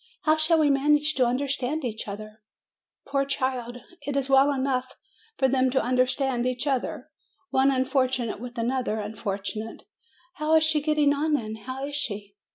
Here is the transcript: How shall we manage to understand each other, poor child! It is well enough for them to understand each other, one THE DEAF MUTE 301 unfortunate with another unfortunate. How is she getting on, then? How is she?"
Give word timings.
How 0.23 0.35
shall 0.35 0.57
we 0.59 0.71
manage 0.71 1.13
to 1.13 1.27
understand 1.27 1.85
each 1.85 2.07
other, 2.07 2.41
poor 3.05 3.23
child! 3.23 3.77
It 4.01 4.17
is 4.17 4.29
well 4.31 4.51
enough 4.51 4.95
for 5.37 5.47
them 5.47 5.69
to 5.69 5.79
understand 5.79 6.47
each 6.47 6.65
other, 6.65 7.11
one 7.51 7.67
THE 7.67 7.75
DEAF 7.75 7.79
MUTE 7.81 7.85
301 7.85 7.85
unfortunate 7.85 8.39
with 8.41 8.57
another 8.57 8.99
unfortunate. 8.99 9.83
How 10.37 10.55
is 10.55 10.63
she 10.63 10.81
getting 10.81 11.13
on, 11.13 11.33
then? 11.33 11.53
How 11.67 11.85
is 11.85 11.95
she?" 11.95 12.33